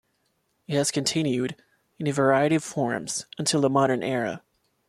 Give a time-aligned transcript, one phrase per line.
[0.67, 1.55] It has continued,
[1.99, 4.41] in a variety of forms, until the modern era.